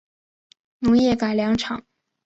[0.79, 1.83] 农业改良场